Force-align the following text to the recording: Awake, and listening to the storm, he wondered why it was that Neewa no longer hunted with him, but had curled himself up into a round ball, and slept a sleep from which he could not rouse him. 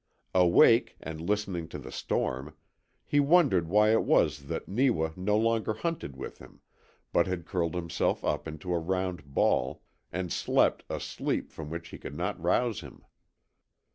Awake, 0.33 0.97
and 0.99 1.21
listening 1.21 1.67
to 1.67 1.77
the 1.77 1.91
storm, 1.91 2.55
he 3.05 3.19
wondered 3.19 3.67
why 3.67 3.91
it 3.91 4.01
was 4.03 4.45
that 4.45 4.67
Neewa 4.67 5.11
no 5.15 5.37
longer 5.37 5.75
hunted 5.75 6.17
with 6.17 6.39
him, 6.39 6.59
but 7.13 7.27
had 7.27 7.45
curled 7.45 7.75
himself 7.75 8.23
up 8.25 8.47
into 8.47 8.73
a 8.73 8.79
round 8.79 9.35
ball, 9.35 9.83
and 10.11 10.33
slept 10.33 10.83
a 10.89 10.99
sleep 10.99 11.51
from 11.51 11.69
which 11.69 11.89
he 11.89 11.99
could 11.99 12.15
not 12.15 12.41
rouse 12.41 12.79
him. 12.81 13.03